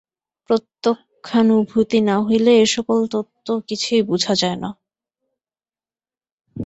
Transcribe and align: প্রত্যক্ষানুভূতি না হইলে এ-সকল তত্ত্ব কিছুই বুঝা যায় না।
প্রত্যক্ষানুভূতি 0.49 1.99
না 2.01 2.15
হইলে 2.21 2.51
এ-সকল 2.61 2.99
তত্ত্ব 3.07 3.47
কিছুই 3.67 4.01
বুঝা 4.09 4.33
যায় 4.35 4.57
না। 4.57 4.69